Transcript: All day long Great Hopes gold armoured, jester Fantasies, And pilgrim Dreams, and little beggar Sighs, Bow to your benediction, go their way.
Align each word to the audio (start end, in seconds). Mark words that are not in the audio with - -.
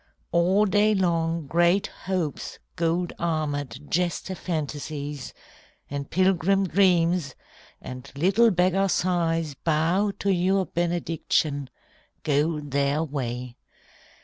All 0.31 0.65
day 0.65 0.95
long 0.95 1.45
Great 1.45 1.85
Hopes 2.05 2.57
gold 2.75 3.13
armoured, 3.19 3.81
jester 3.91 4.33
Fantasies, 4.33 5.31
And 5.91 6.09
pilgrim 6.09 6.65
Dreams, 6.65 7.35
and 7.79 8.11
little 8.15 8.49
beggar 8.49 8.87
Sighs, 8.87 9.53
Bow 9.53 10.09
to 10.17 10.31
your 10.33 10.65
benediction, 10.65 11.69
go 12.23 12.59
their 12.59 13.03
way. 13.03 13.57